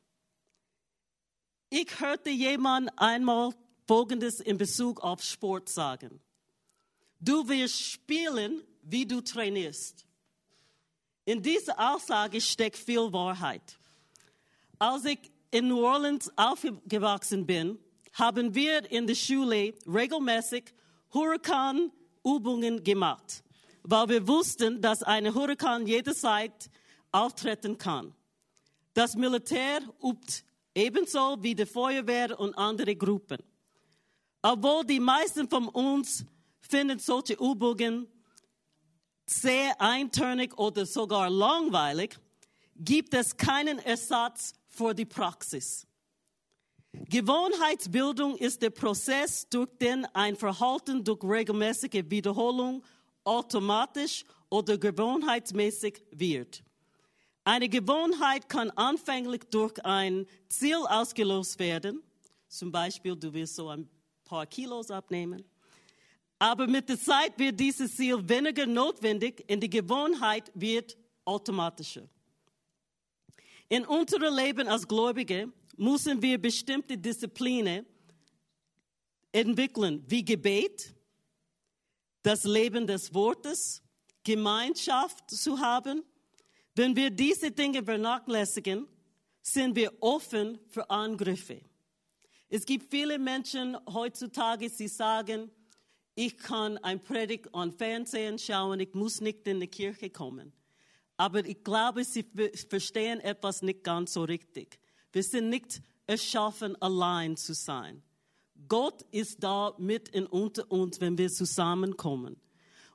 Ich 1.69 2.01
hörte 2.01 2.31
jemand 2.31 2.91
einmal 2.97 3.53
Folgendes 3.87 4.41
in 4.41 4.57
Bezug 4.57 5.03
auf 5.03 5.23
Sport 5.23 5.69
sagen. 5.69 6.21
Du 7.21 7.47
wirst 7.47 7.79
spielen, 7.83 8.63
wie 8.83 9.05
du 9.05 9.21
trainierst. 9.21 10.07
In 11.27 11.43
dieser 11.43 11.79
Aussage 11.79 12.41
steckt 12.41 12.79
viel 12.79 13.13
Wahrheit. 13.13 13.77
Als 14.79 15.05
ich 15.05 15.19
in 15.51 15.69
New 15.69 15.85
Orleans 15.85 16.33
aufgewachsen 16.35 17.45
bin, 17.45 17.79
haben 18.15 18.55
wir 18.55 18.91
in 18.91 19.07
der 19.07 19.15
Schule 19.15 19.75
regelmäßig 19.87 20.73
Hurrikanübungen 21.13 22.83
gemacht, 22.85 23.43
weil 23.83 24.09
wir 24.09 24.29
wussten, 24.29 24.81
dass 24.81 25.03
ein 25.03 25.35
Hurrikan 25.35 25.87
jederzeit 25.87 26.71
auftreten 27.11 27.79
kann. 27.79 28.15
Das 28.95 29.15
Militär 29.15 29.81
übt 30.03 30.43
ebenso 30.75 31.37
wie 31.41 31.55
die 31.55 31.67
Feuerwehr 31.67 32.39
und 32.39 32.55
andere 32.55 32.95
Gruppen. 32.97 33.39
Obwohl 34.43 34.85
die 34.85 35.01
meisten 35.01 35.49
von 35.49 35.69
uns 35.69 36.25
finden 36.61 36.99
solche 36.99 37.35
Übungen 37.35 38.07
sehr 39.27 39.81
eintönig 39.81 40.57
oder 40.59 40.87
sogar 40.87 41.29
langweilig, 41.29 42.19
gibt 42.77 43.15
es 43.15 43.37
keinen 43.37 43.79
Ersatz 43.79 44.55
für 44.69 44.95
die 44.95 45.05
Praxis. 45.05 45.87
Gewohnheitsbildung 47.07 48.37
ist 48.37 48.63
der 48.63 48.71
Prozess, 48.71 49.49
durch 49.49 49.69
den 49.81 50.05
ein 50.15 50.37
Verhalten 50.37 51.05
durch 51.05 51.23
regelmäßige 51.23 52.05
Wiederholung 52.09 52.83
automatisch 53.25 54.25
oder 54.51 54.79
gewohnheitsmäßig 54.79 56.03
wird. 56.11 56.63
Eine 57.45 57.69
Gewohnheit 57.69 58.49
kann 58.49 58.71
anfänglich 58.71 59.43
durch 59.51 59.83
ein 59.85 60.27
Ziel 60.49 60.77
ausgelöst 60.87 61.59
werden. 61.59 62.03
Zum 62.49 62.73
Beispiel, 62.73 63.17
du 63.17 63.33
willst 63.33 63.57
so 63.57 63.69
ein 63.69 63.89
paar 64.25 64.47
Kilos 64.47 64.91
abnehmen. 64.91 65.45
Aber 66.39 66.67
mit 66.67 66.89
der 66.89 67.01
Zeit 67.01 67.39
wird 67.39 67.59
dieses 67.59 67.97
Ziel 67.97 68.29
weniger 68.29 68.67
notwendig 68.67 69.45
und 69.51 69.61
die 69.61 69.71
Gewohnheit 69.71 70.53
wird 70.55 70.97
automatischer. 71.25 72.09
In 73.69 73.85
unserem 73.87 74.35
Leben 74.35 74.69
als 74.69 74.87
Gläubige 74.87 75.53
müssen 75.79 76.21
wir 76.21 76.41
bestimmte 76.41 76.99
Disziplinen 76.99 77.87
entwickeln, 79.33 80.05
wie 80.07 80.25
Gebet, 80.25 80.95
das 82.23 82.45
Leben 82.45 82.87
des 82.87 83.15
Wortes, 83.15 83.83
Gemeinschaft 84.25 85.31
zu 85.31 85.59
haben. 85.59 86.03
Wenn 86.75 86.95
wir 86.97 87.11
diese 87.11 87.51
Dinge 87.51 87.83
vernachlässigen, 87.83 88.87
sind 89.41 89.77
wir 89.77 89.93
offen 90.01 90.59
für 90.69 90.89
Angriffe. 90.91 91.61
Es 92.49 92.65
gibt 92.67 92.91
viele 92.91 93.19
Menschen 93.19 93.77
heutzutage, 93.87 94.71
die 94.71 94.89
sagen, 94.89 95.51
ich 96.15 96.37
kann 96.37 96.79
ein 96.79 97.01
Predigt 97.01 97.55
am 97.55 97.73
Fernsehen 97.73 98.39
schauen, 98.39 98.81
ich 98.81 98.95
muss 98.95 99.21
nicht 99.21 99.47
in 99.47 99.61
die 99.61 99.69
Kirche 99.69 100.11
kommen. 100.11 100.53
Aber 101.17 101.45
ich 101.45 101.63
glaube, 101.63 102.05
sie 102.05 102.25
verstehen 102.69 103.21
etwas 103.21 103.63
nicht 103.63 103.85
ganz 103.85 104.15
so 104.15 104.25
richtig. 104.25 104.79
Wir 105.13 105.23
sind 105.23 105.49
nicht 105.49 105.81
erschaffen, 106.07 106.81
allein 106.81 107.37
zu 107.37 107.55
sein. 107.55 108.03
Gott 108.69 109.03
ist 109.11 109.43
da 109.43 109.75
mit 109.79 110.09
in 110.09 110.27
unter 110.27 110.71
uns, 110.71 111.01
wenn 111.01 111.17
wir 111.17 111.31
zusammenkommen. 111.31 112.37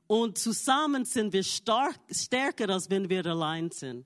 Und 0.08 0.38
zusammen 0.38 1.06
sind 1.06 1.34
wir 1.34 1.44
stark, 1.44 2.00
stärker, 2.12 2.70
als 2.70 2.90
wenn 2.90 3.10
wir 3.10 3.26
allein 3.26 3.72
sind. 3.72 4.06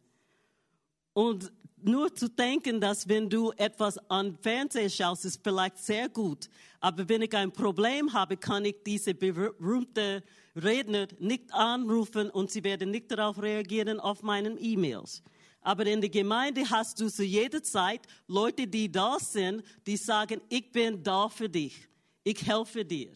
Und 1.14 1.52
nur 1.82 2.14
zu 2.14 2.30
denken, 2.30 2.80
dass 2.80 3.08
wenn 3.08 3.30
du 3.30 3.52
etwas 3.52 3.98
an 4.10 4.38
Fernsehen 4.42 4.90
schaust, 4.90 5.26
ist 5.26 5.42
vielleicht 5.44 5.78
sehr 5.78 6.10
gut. 6.10 6.50
Aber 6.80 7.08
wenn 7.10 7.22
ich 7.22 7.36
ein 7.36 7.52
Problem 7.52 8.14
habe, 8.14 8.38
kann 8.38 8.66
ich 8.66 8.78
diese 8.86 9.14
berühmte 9.14 10.24
Redner 10.56 11.08
nicht 11.20 11.54
anrufen 11.54 12.30
und 12.30 12.52
sie 12.52 12.64
werden 12.64 12.92
nicht 12.92 13.12
darauf 13.12 13.42
reagieren 13.42 14.00
auf 14.00 14.24
meinen 14.24 14.58
E-Mails. 14.60 15.24
Aber 15.62 15.86
in 15.86 16.02
der 16.02 16.10
Gemeinde 16.10 16.70
hast 16.70 17.00
du 17.00 17.10
zu 17.10 17.24
jeder 17.24 17.62
Zeit 17.62 18.02
Leute, 18.28 18.68
die 18.68 18.92
da 18.92 19.18
sind, 19.20 19.64
die 19.86 19.98
sagen, 19.98 20.42
ich 20.50 20.72
bin 20.72 21.04
da 21.04 21.28
für 21.30 21.50
dich. 21.50 21.88
Ich 22.24 22.46
helfe 22.46 22.86
dir. 22.86 23.14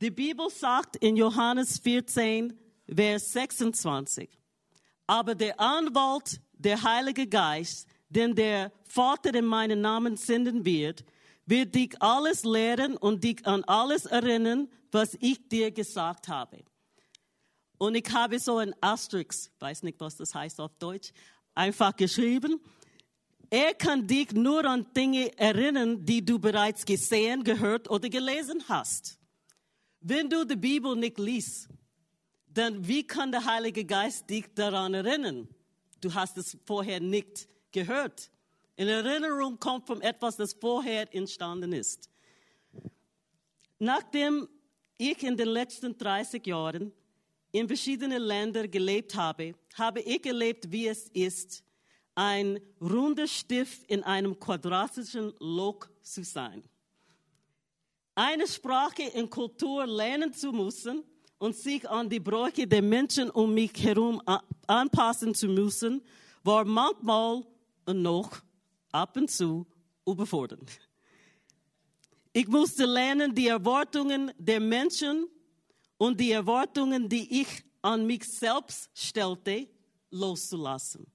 Die 0.00 0.10
Bibel 0.10 0.50
sagt 0.50 0.96
in 0.96 1.16
Johannes 1.16 1.78
14, 1.78 2.58
Vers 2.94 3.32
26, 3.32 4.28
aber 5.06 5.34
der 5.34 5.58
Anwalt, 5.58 6.40
der 6.52 6.82
Heilige 6.82 7.26
Geist, 7.26 7.88
den 8.08 8.34
der 8.34 8.72
Vater 8.84 9.34
in 9.34 9.46
meinen 9.46 9.80
Namen 9.80 10.16
senden 10.16 10.64
wird, 10.64 11.04
wird 11.46 11.74
dich 11.74 12.00
alles 12.02 12.44
lehren 12.44 12.96
und 12.96 13.24
dich 13.24 13.46
an 13.46 13.64
alles 13.64 14.04
erinnern, 14.04 14.68
was 14.90 15.16
ich 15.20 15.48
dir 15.48 15.70
gesagt 15.70 16.28
habe. 16.28 16.64
Und 17.78 17.94
ich 17.94 18.10
habe 18.10 18.38
so 18.38 18.58
ein 18.58 18.74
Asterix, 18.80 19.50
weiß 19.58 19.82
nicht, 19.82 20.00
was 20.00 20.16
das 20.16 20.34
heißt 20.34 20.60
auf 20.60 20.74
Deutsch, 20.78 21.12
einfach 21.54 21.94
geschrieben. 21.94 22.60
Er 23.50 23.74
kann 23.74 24.06
dich 24.06 24.32
nur 24.32 24.64
an 24.64 24.86
Dinge 24.94 25.36
erinnern, 25.38 26.04
die 26.04 26.24
du 26.24 26.38
bereits 26.38 26.84
gesehen, 26.84 27.44
gehört 27.44 27.88
oder 27.90 28.08
gelesen 28.08 28.62
hast. 28.68 29.18
Wenn 30.00 30.28
du 30.28 30.44
die 30.44 30.56
Bibel 30.56 30.96
nicht 30.96 31.18
liest, 31.18 31.68
dann 32.48 32.86
wie 32.86 33.06
kann 33.06 33.30
der 33.30 33.44
Heilige 33.44 33.84
Geist 33.84 34.28
dich 34.30 34.46
daran 34.54 34.94
erinnern? 34.94 35.48
Du 36.00 36.12
hast 36.14 36.38
es 36.38 36.56
vorher 36.64 37.00
nicht 37.00 37.48
gehört. 37.70 38.30
In 38.76 38.88
Erinnerung 38.88 39.58
kommt 39.58 39.86
von 39.86 40.00
etwas, 40.00 40.36
das 40.36 40.54
vorher 40.54 41.14
entstanden 41.14 41.72
ist. 41.72 42.10
Nachdem 43.78 44.48
ich 44.98 45.22
in 45.22 45.36
den 45.36 45.48
letzten 45.48 45.96
30 45.96 46.46
Jahren 46.46 46.92
in 47.58 47.66
verschiedenen 47.68 48.22
Ländern 48.22 48.70
gelebt 48.70 49.14
habe, 49.14 49.54
habe 49.74 50.00
ich 50.00 50.24
erlebt, 50.26 50.70
wie 50.70 50.88
es 50.88 51.08
ist, 51.08 51.64
ein 52.14 52.60
runder 52.80 53.26
Stift 53.26 53.90
in 53.90 54.02
einem 54.02 54.38
quadratischen 54.38 55.32
Loch 55.38 55.86
zu 56.02 56.22
sein. 56.22 56.62
Eine 58.14 58.46
Sprache 58.46 59.10
und 59.14 59.30
Kultur 59.30 59.86
lernen 59.86 60.32
zu 60.32 60.52
müssen 60.52 61.02
und 61.38 61.56
sich 61.56 61.88
an 61.88 62.08
die 62.08 62.20
Bräuche 62.20 62.66
der 62.66 62.82
Menschen 62.82 63.30
um 63.30 63.52
mich 63.52 63.72
herum 63.82 64.22
anpassen 64.66 65.34
zu 65.34 65.48
müssen, 65.48 66.02
war 66.42 66.64
manchmal 66.64 67.42
und 67.86 68.02
noch 68.02 68.38
ab 68.92 69.16
und 69.16 69.30
zu 69.30 69.66
überfordernd. 70.06 70.70
Ich 72.32 72.48
musste 72.48 72.84
lernen, 72.84 73.34
die 73.34 73.48
Erwartungen 73.48 74.30
der 74.38 74.60
Menschen 74.60 75.26
und 75.98 76.20
die 76.20 76.32
Erwartungen, 76.32 77.08
die 77.08 77.40
ich 77.40 77.64
an 77.82 78.06
mich 78.06 78.24
selbst 78.24 78.90
stellte, 78.94 79.68
loszulassen. 80.10 81.06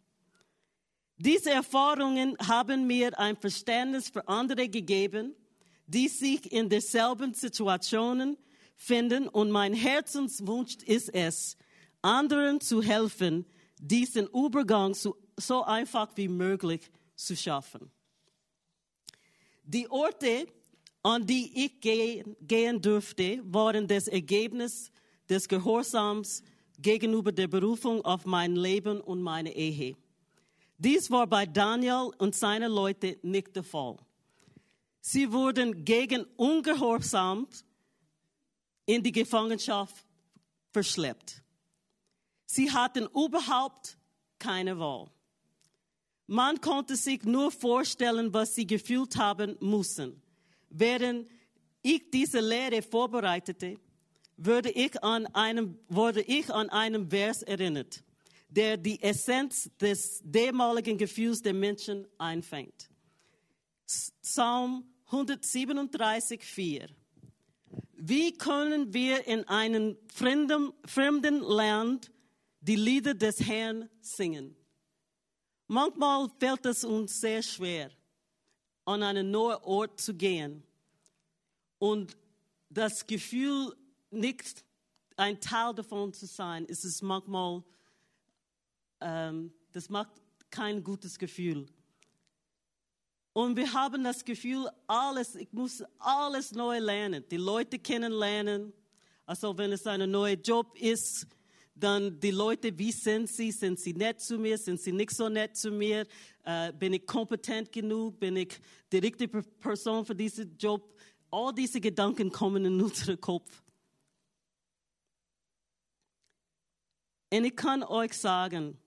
Diese 1.17 1.51
Erfahrungen 1.51 2.35
haben 2.39 2.87
mir 2.87 3.17
ein 3.19 3.37
Verständnis 3.37 4.09
für 4.09 4.27
andere 4.27 4.67
gegeben, 4.67 5.35
die 5.85 6.07
sich 6.07 6.51
in 6.51 6.69
derselben 6.69 7.33
Situationen 7.33 8.37
finden 8.75 9.27
und 9.27 9.51
mein 9.51 9.73
Herzenswunsch 9.73 10.77
ist 10.85 11.13
es, 11.13 11.57
anderen 12.01 12.59
zu 12.59 12.81
helfen, 12.81 13.45
diesen 13.79 14.27
Übergang 14.27 14.95
so, 14.95 15.15
so 15.37 15.63
einfach 15.63 16.09
wie 16.15 16.27
möglich 16.27 16.89
zu 17.15 17.35
schaffen. 17.35 17.91
Die 19.63 19.89
Orte, 19.89 20.47
an 21.03 21.25
die 21.25 21.65
ich 21.65 21.79
gehen, 21.81 22.81
durfte, 22.81 23.41
waren 23.45 23.87
das 23.87 24.07
Ergebnis 24.07 24.91
des 25.29 25.47
Gehorsams 25.47 26.43
gegenüber 26.79 27.31
der 27.31 27.47
Berufung 27.47 28.03
auf 28.05 28.25
mein 28.25 28.55
Leben 28.55 29.01
und 29.01 29.21
meine 29.21 29.55
Ehe. 29.55 29.95
Dies 30.77 31.09
war 31.11 31.27
bei 31.27 31.45
Daniel 31.45 32.11
und 32.17 32.35
seinen 32.35 32.71
Leuten 32.71 33.15
nicht 33.21 33.55
der 33.55 33.63
Fall. 33.63 33.97
Sie 34.99 35.31
wurden 35.31 35.83
gegen 35.83 36.25
Ungehorsam 36.37 37.47
in 38.85 39.01
die 39.01 39.11
Gefangenschaft 39.11 39.95
verschleppt. 40.71 41.41
Sie 42.45 42.71
hatten 42.71 43.07
überhaupt 43.07 43.97
keine 44.37 44.77
Wahl. 44.77 45.09
Man 46.27 46.61
konnte 46.61 46.95
sich 46.95 47.23
nur 47.23 47.51
vorstellen, 47.51 48.33
was 48.33 48.55
sie 48.55 48.65
gefühlt 48.65 49.15
haben 49.17 49.57
müssen. 49.59 50.20
Während 50.71 51.29
ich 51.83 52.09
diese 52.09 52.39
Lehre 52.39 52.81
vorbereitete, 52.81 53.77
würde 54.37 54.71
ich 54.71 55.03
an 55.03 55.27
einem, 55.27 55.77
wurde 55.89 56.21
ich 56.21 56.49
an 56.49 56.69
einem 56.69 57.09
Vers 57.09 57.43
erinnert, 57.43 58.03
der 58.49 58.77
die 58.77 59.01
Essenz 59.01 59.69
des 59.79 60.21
damaligen 60.23 60.97
Gefühls 60.97 61.41
der 61.41 61.53
Menschen 61.53 62.07
einfängt. 62.17 62.89
Psalm 63.85 64.85
137, 65.07 66.43
4. 66.43 66.87
Wie 67.93 68.33
können 68.33 68.93
wir 68.93 69.27
in 69.27 69.47
einem 69.47 69.97
fremden, 70.13 70.73
fremden 70.85 71.39
Land 71.41 72.11
die 72.61 72.77
Lieder 72.77 73.13
des 73.13 73.41
Herrn 73.41 73.89
singen? 73.99 74.55
Manchmal 75.67 76.29
fällt 76.39 76.65
es 76.65 76.83
uns 76.83 77.21
sehr 77.21 77.43
schwer, 77.43 77.91
an 78.85 79.03
einen 79.03 79.31
neuen 79.31 79.61
Ort 79.63 79.99
zu 79.99 80.13
gehen 80.13 80.63
und 81.79 82.17
das 82.69 83.05
Gefühl, 83.05 83.75
nicht 84.11 84.63
ein 85.17 85.39
Teil 85.39 85.73
davon 85.73 86.13
zu 86.13 86.25
sein, 86.25 86.65
ist 86.65 86.83
es 86.83 87.01
manchmal, 87.01 87.63
ähm, 88.99 89.53
das 89.71 89.89
macht 89.89 90.11
kein 90.49 90.83
gutes 90.83 91.17
Gefühl. 91.17 91.65
Und 93.33 93.55
wir 93.55 93.71
haben 93.73 94.03
das 94.03 94.25
Gefühl, 94.25 94.69
alles, 94.87 95.35
ich 95.35 95.51
muss 95.53 95.83
alles 95.99 96.51
neu 96.51 96.79
lernen, 96.79 97.23
die 97.31 97.37
Leute 97.37 97.79
kennenlernen. 97.79 98.73
Also 99.25 99.57
wenn 99.57 99.71
es 99.71 99.87
ein 99.87 100.09
neuer 100.11 100.35
Job 100.35 100.77
ist, 100.77 101.27
dann 101.73 102.19
die 102.19 102.31
Leute, 102.31 102.77
wie 102.77 102.91
sind 102.91 103.29
sie? 103.29 103.51
Sind 103.51 103.79
sie 103.79 103.93
nett 103.93 104.19
zu 104.19 104.37
mir? 104.37 104.57
Sind 104.57 104.81
sie 104.81 104.91
nicht 104.91 105.11
so 105.11 105.29
nett 105.29 105.55
zu 105.55 105.71
mir? 105.71 106.05
Äh, 106.43 106.73
bin 106.73 106.93
ich 106.93 107.05
kompetent 107.05 107.71
genug? 107.71 108.19
Bin 108.19 108.35
ich 108.35 108.59
die 108.91 108.97
richtige 108.97 109.43
Person 109.43 110.05
für 110.05 110.15
diesen 110.15 110.57
Job? 110.57 110.97
All 111.29 111.53
diese 111.53 111.79
Gedanken 111.79 112.31
kommen 112.31 112.65
in 112.65 112.81
unseren 112.81 113.19
Kopf. 113.19 113.63
Und 117.33 117.45
ich 117.45 117.55
kann 117.55 117.83
euch 117.83 118.13
sagen, 118.13 118.77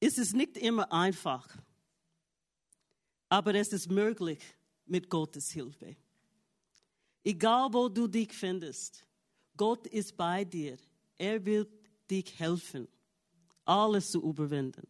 es 0.00 0.18
ist 0.18 0.34
nicht 0.34 0.56
immer 0.56 0.90
einfach. 0.92 1.46
Aber 3.28 3.54
es 3.54 3.72
ist 3.72 3.90
möglich 3.90 4.38
mit 4.86 5.10
Gottes 5.10 5.50
Hilfe. 5.50 5.96
Egal 7.22 7.72
wo 7.72 7.88
du 7.88 8.06
dich 8.06 8.32
findest, 8.32 9.04
Gott 9.56 9.86
ist 9.86 10.16
bei 10.16 10.44
dir. 10.44 10.76
Er 11.16 11.44
wird 11.44 11.70
dich 12.10 12.38
helfen, 12.38 12.86
alles 13.64 14.10
zu 14.10 14.22
überwinden. 14.22 14.86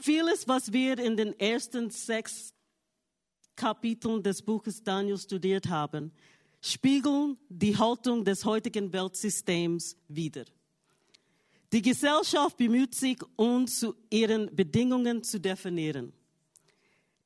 Vieles, 0.00 0.46
was 0.46 0.72
wir 0.72 0.98
in 0.98 1.16
den 1.16 1.38
ersten 1.38 1.90
sechs 1.90 2.54
Kapiteln 3.54 4.22
des 4.22 4.42
Buches 4.42 4.82
Daniel 4.82 5.18
studiert 5.18 5.68
haben, 5.68 6.12
spiegeln 6.60 7.38
die 7.48 7.76
Haltung 7.76 8.24
des 8.24 8.44
heutigen 8.44 8.92
Weltsystems 8.92 9.96
wider. 10.08 10.44
Die 11.72 11.82
Gesellschaft 11.82 12.56
bemüht 12.56 12.94
sich, 12.94 13.18
uns 13.36 13.80
zu 13.80 13.94
ihren 14.10 14.54
Bedingungen 14.54 15.22
zu 15.22 15.40
definieren. 15.40 16.12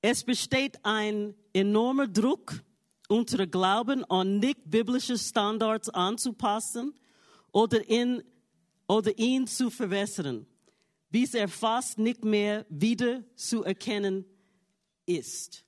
Es 0.01 0.25
besteht 0.25 0.79
ein 0.85 1.35
enormer 1.53 2.07
Druck, 2.07 2.63
unser 3.09 3.47
Glauben 3.47 4.05
an 4.05 4.39
nicht 4.39 4.59
biblische 4.65 5.19
Standards 5.19 5.89
anzupassen 5.91 6.95
oder, 7.53 7.87
in, 7.89 8.23
oder 8.87 9.17
ihn 9.19 9.47
zu 9.47 9.69
verwässern, 9.69 10.47
bis 11.11 11.35
er 11.35 11.49
fast 11.49 11.99
nicht 11.99 12.25
mehr 12.25 12.65
wieder 12.69 13.23
zu 13.35 13.65
erkennen 13.65 14.25
ist. 15.07 15.65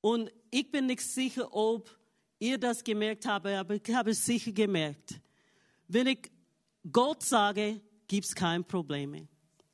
Und 0.00 0.30
ich 0.50 0.70
bin 0.70 0.86
nicht 0.86 1.00
sicher, 1.00 1.52
ob 1.52 1.90
ihr 2.38 2.58
das 2.58 2.84
gemerkt 2.84 3.26
habt, 3.26 3.46
aber 3.46 3.74
ich 3.74 3.94
habe 3.94 4.10
es 4.10 4.24
sicher 4.24 4.52
gemerkt. 4.52 5.20
Wenn 5.88 6.06
ich 6.06 6.30
Gott 6.90 7.22
sage, 7.22 7.80
gibt 8.06 8.26
es 8.26 8.34
keine 8.34 8.62
Probleme. 8.62 9.28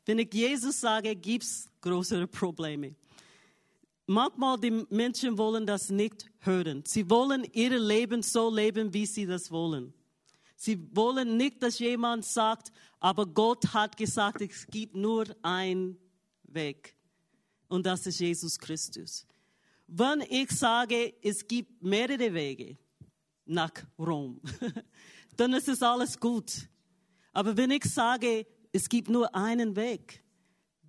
Wenn 0.07 0.19
ich 0.19 0.33
Jesus 0.33 0.81
sage, 0.81 1.15
gibt 1.17 1.45
es 1.45 1.69
größere 1.81 2.27
Probleme. 2.27 2.95
Manchmal 4.07 4.59
die 4.61 4.85
Menschen 4.91 5.39
wollen 5.39 5.67
das 5.67 5.89
nicht 5.91 6.31
hören. 6.41 6.83
Sie 6.87 7.09
wollen 7.09 7.45
ihr 7.53 7.79
Leben 7.79 8.23
so 8.23 8.55
leben, 8.55 8.93
wie 8.93 9.07
sie 9.07 9.25
das 9.25 9.51
wollen. 9.51 9.95
Sie 10.57 10.79
wollen 10.95 11.37
nicht, 11.37 11.63
dass 11.63 11.79
jemand 11.79 12.25
sagt, 12.25 12.73
aber 13.01 13.27
Gott 13.27 13.75
hat 13.75 13.97
gesagt, 13.97 14.41
es 14.41 14.67
gibt 14.67 14.95
nur 14.95 15.27
einen 15.43 15.99
Weg. 16.45 16.97
Und 17.69 17.87
das 17.87 18.07
ist 18.07 18.21
Jesus 18.21 18.59
Christus. 18.59 19.27
Wenn 19.87 20.21
ich 20.23 20.51
sage, 20.51 21.15
es 21.23 21.47
gibt 21.47 21.83
mehrere 21.83 22.33
Wege 22.33 22.79
nach 23.45 23.73
Rom, 23.99 24.41
dann 25.37 25.53
ist 25.53 25.69
es 25.69 25.83
alles 25.83 26.19
gut. 26.19 26.69
Aber 27.33 27.57
wenn 27.57 27.71
ich 27.71 27.85
sage, 27.85 28.47
es 28.73 28.89
gibt 28.89 29.09
nur 29.09 29.35
einen 29.35 29.77
Weg, 29.77 30.25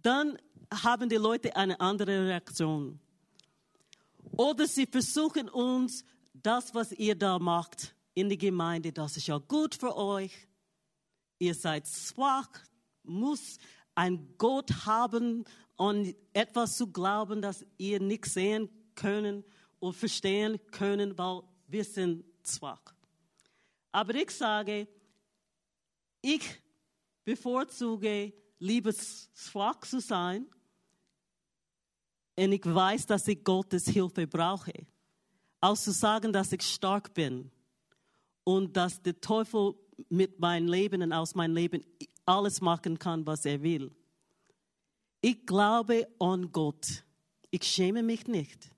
dann 0.02 0.38
haben 0.72 1.10
die 1.10 1.16
Leute 1.16 1.56
eine 1.56 1.80
andere 1.80 2.28
Reaktion. 2.28 3.00
Oder 4.38 4.68
sie 4.68 4.86
versuchen 4.86 5.50
uns, 5.50 6.04
das, 6.34 6.76
was 6.76 6.92
ihr 6.92 7.16
da 7.16 7.40
macht 7.40 7.95
in 8.16 8.30
der 8.30 8.38
Gemeinde, 8.38 8.92
das 8.92 9.18
ist 9.18 9.28
ja 9.28 9.38
gut 9.38 9.76
für 9.76 9.96
euch. 9.96 10.32
Ihr 11.38 11.54
seid 11.54 11.86
schwach, 11.88 12.50
muss 13.04 13.60
ein 13.94 14.36
Gott 14.38 14.72
haben 14.86 15.44
und 15.76 16.16
etwas 16.34 16.78
zu 16.78 16.88
glauben, 16.88 17.42
das 17.42 17.66
ihr 17.78 18.00
nicht 18.00 18.26
sehen 18.26 18.70
können 18.96 19.44
und 19.80 19.96
verstehen 19.96 20.60
können, 20.72 21.18
weil 21.18 21.44
wir 21.68 21.84
sind 21.84 22.24
schwach. 22.44 22.82
Aber 23.92 24.16
ich 24.16 24.32
sage, 24.32 24.88
ich 26.22 26.42
bevorzuge 27.26 28.34
lieber 28.60 28.94
schwach 29.34 29.82
zu 29.82 30.00
sein 30.00 30.48
und 32.38 32.52
ich 32.52 32.66
weiß, 32.66 33.08
dass 33.08 33.28
ich 33.28 33.44
Gottes 33.44 33.90
Hilfe 33.90 34.26
brauche, 34.26 34.74
als 35.60 35.84
zu 35.84 35.92
sagen, 35.92 36.32
dass 36.32 36.54
ich 36.54 36.62
stark 36.62 37.14
bin 37.14 37.52
und 38.46 38.78
dass 38.78 39.02
der 39.02 39.20
Teufel 39.20 39.76
mit 40.08 40.40
meinem 40.40 40.70
Leben 40.70 41.02
und 41.02 41.12
aus 41.12 41.36
meinem 41.36 41.56
Leben 41.56 41.86
alles 42.26 42.62
machen 42.62 42.98
kann, 42.98 43.26
was 43.26 43.46
er 43.46 43.62
will. 43.62 43.92
Ich 45.20 45.46
glaube 45.46 46.08
an 46.20 46.52
Gott. 46.52 47.04
Ich 47.52 47.64
schäme 47.64 48.04
mich 48.04 48.28
nicht. 48.28 48.72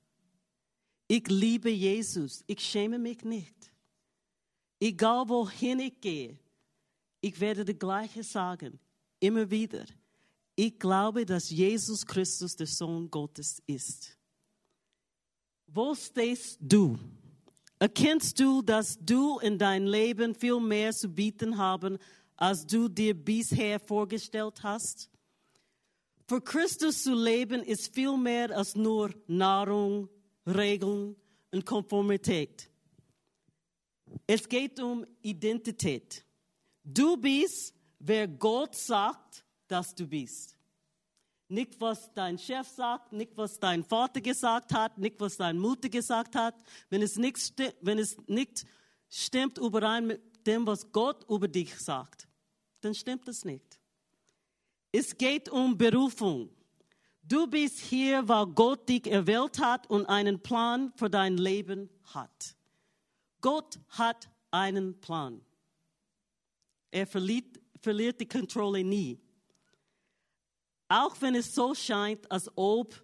Ich 1.08 1.28
liebe 1.28 1.70
Jesus. 1.70 2.44
Ich 2.48 2.62
schäme 2.62 2.98
mich 2.98 3.24
nicht. 3.24 3.54
Egal 4.80 5.28
wohin 5.28 5.80
ich 5.80 6.00
gehe, 6.00 6.38
ich 7.20 7.40
werde 7.40 7.66
das 7.66 7.78
Gleiche 7.78 8.24
sagen. 8.24 8.80
Immer 9.20 9.50
wieder. 9.50 9.86
Ich 10.56 10.78
glaube, 10.78 11.26
dass 11.26 11.50
Jesus 11.50 12.06
Christus 12.06 12.56
der 12.56 12.68
Sohn 12.68 13.10
Gottes 13.10 13.62
ist. 13.66 14.18
Wo 15.68 15.94
stehst 15.96 16.58
du? 16.62 16.98
Erkennst 17.80 18.40
du, 18.40 18.62
dass 18.62 18.98
du 19.00 19.38
in 19.40 19.60
dein 19.60 19.86
Leben 19.86 20.34
viel 20.34 20.60
mehr 20.60 20.92
zu 20.94 21.10
bieten 21.10 21.58
haben, 21.58 22.00
als 22.36 22.66
du 22.66 22.88
dir 22.90 23.14
bisher 23.14 23.80
vorgestellt 23.80 24.64
hast? 24.64 25.12
Für 26.28 26.42
Christus 26.42 27.04
zu 27.04 27.14
leben 27.14 27.62
ist 27.62 27.94
viel 27.94 28.18
mehr 28.18 28.56
als 28.56 28.76
nur 28.76 29.14
Nahrung, 29.28 30.10
Regeln 30.46 31.16
und 31.52 31.66
Konformität. 31.66 32.70
Es 34.26 34.48
geht 34.50 34.80
um 34.80 35.06
Identität. 35.22 36.26
Du 36.84 37.16
bist, 37.16 37.74
wer 38.00 38.28
Gott 38.28 38.76
sagt, 38.76 39.46
dass 39.68 39.94
du 39.94 40.08
bist. 40.08 40.57
Nicht, 41.50 41.80
was 41.80 42.14
dein 42.14 42.38
Chef 42.38 42.68
sagt, 42.68 43.14
nicht, 43.14 43.38
was 43.38 43.60
dein 43.60 43.84
Vater 43.84 44.20
gesagt 44.20 44.74
hat, 44.74 44.98
nicht, 44.98 45.20
was 45.20 45.38
deine 45.38 45.58
Mutter 45.58 45.88
gesagt 45.88 46.36
hat. 46.36 46.56
Wenn 46.90 47.02
es 47.02 47.16
nicht, 47.16 47.38
wenn 47.82 48.00
es 48.00 48.18
nicht 48.28 48.66
stimmt 49.10 49.58
überein 49.58 50.08
mit 50.08 50.46
dem, 50.46 50.68
was 50.68 50.92
Gott 50.92 51.24
über 51.30 51.48
dich 51.48 51.74
sagt, 51.76 52.28
dann 52.82 52.94
stimmt 52.94 53.28
es 53.28 53.46
nicht. 53.46 53.80
Es 54.92 55.18
geht 55.18 55.48
um 55.50 55.78
Berufung. 55.78 56.50
Du 57.24 57.48
bist 57.48 57.80
hier, 57.80 58.28
weil 58.28 58.48
Gott 58.48 58.88
dich 58.88 59.06
erwählt 59.06 59.60
hat 59.60 59.90
und 59.90 60.06
einen 60.06 60.42
Plan 60.42 60.94
für 60.96 61.10
dein 61.10 61.38
Leben 61.38 61.90
hat. 62.06 62.56
Gott 63.42 63.80
hat 63.90 64.30
einen 64.52 65.00
Plan. 65.00 65.42
Er 66.92 67.06
verliert, 67.06 67.60
verliert 67.82 68.20
die 68.20 68.28
Kontrolle 68.28 68.84
nie. 68.84 69.20
Auch 70.90 71.16
wenn 71.20 71.36
es 71.36 71.54
so 71.54 71.74
scheint, 71.74 72.30
als 72.32 72.50
ob 72.56 73.04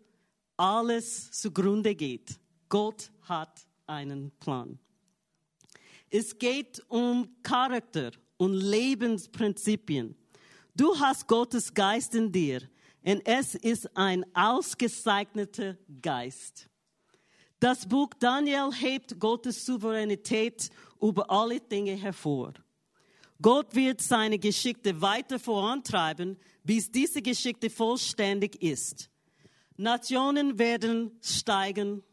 alles 0.57 1.31
zugrunde 1.31 1.95
geht. 1.95 2.39
Gott 2.69 3.11
hat 3.23 3.61
einen 3.87 4.31
Plan. 4.39 4.79
Es 6.09 6.37
geht 6.37 6.83
um 6.87 7.27
Charakter 7.41 8.11
und 8.37 8.53
Lebensprinzipien. 8.53 10.15
Du 10.75 10.97
hast 10.99 11.27
Gottes 11.27 11.73
Geist 11.73 12.15
in 12.15 12.31
dir 12.31 12.61
und 13.03 13.21
es 13.25 13.55
ist 13.55 13.95
ein 13.97 14.25
ausgezeichneter 14.33 15.77
Geist. 16.01 16.69
Das 17.59 17.87
Buch 17.87 18.09
Daniel 18.19 18.71
hebt 18.73 19.19
Gottes 19.19 19.65
Souveränität 19.65 20.69
über 21.01 21.29
alle 21.29 21.59
Dinge 21.59 21.93
hervor. 21.95 22.53
Gott 23.41 23.73
wird 23.75 24.01
seine 24.01 24.39
Geschichte 24.39 25.01
weiter 25.01 25.39
vorantreiben, 25.39 26.37
bis 26.63 26.91
diese 26.91 27.21
Geschichte 27.21 27.69
vollständig 27.69 28.61
ist. 28.61 29.09
Nationen 29.77 30.59
werden 30.59 31.11
steigen, 31.21 32.03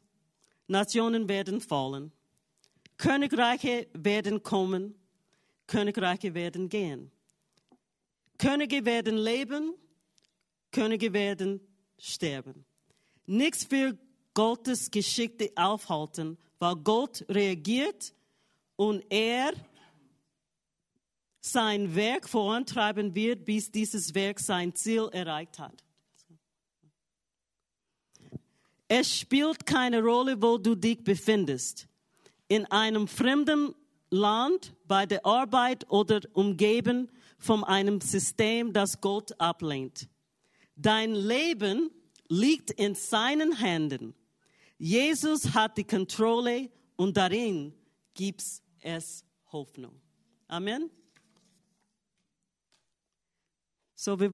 Nationen 0.66 1.28
werden 1.28 1.60
fallen, 1.60 2.12
Königreiche 2.96 3.88
werden 3.92 4.42
kommen, 4.42 4.94
Königreiche 5.66 6.34
werden 6.34 6.68
gehen. 6.68 7.10
Könige 8.38 8.84
werden 8.84 9.16
leben, 9.16 9.74
Könige 10.72 11.12
werden 11.12 11.60
sterben. 11.98 12.64
Nichts 13.26 13.70
wird 13.70 13.98
Gottes 14.34 14.90
Geschichte 14.90 15.50
aufhalten, 15.56 16.38
weil 16.58 16.76
Gott 16.76 17.24
reagiert 17.28 18.14
und 18.76 19.04
er 19.10 19.52
sein 21.40 21.94
Werk 21.94 22.28
vorantreiben 22.28 23.14
wird, 23.14 23.44
bis 23.44 23.70
dieses 23.70 24.14
Werk 24.14 24.40
sein 24.40 24.74
Ziel 24.74 25.08
erreicht 25.12 25.58
hat. 25.58 25.84
Es 28.88 29.18
spielt 29.18 29.66
keine 29.66 30.02
Rolle, 30.02 30.42
wo 30.42 30.58
du 30.58 30.74
dich 30.74 31.02
befindest. 31.04 31.88
In 32.48 32.66
einem 32.66 33.06
fremden 33.06 33.74
Land, 34.10 34.74
bei 34.86 35.06
der 35.06 35.24
Arbeit 35.24 35.88
oder 35.88 36.20
umgeben 36.32 37.08
von 37.38 37.62
einem 37.62 38.00
System, 38.00 38.72
das 38.72 39.00
Gott 39.00 39.32
ablehnt. 39.40 40.08
Dein 40.74 41.14
Leben 41.14 41.90
liegt 42.28 42.72
in 42.72 42.94
seinen 42.94 43.56
Händen. 43.56 44.14
Jesus 44.76 45.54
hat 45.54 45.78
die 45.78 45.84
Kontrolle 45.84 46.70
und 46.96 47.16
darin 47.16 47.72
gibt 48.14 48.42
es 48.80 49.24
Hoffnung. 49.52 50.00
Amen. 50.48 50.90
So 54.00 54.14
we 54.14 54.28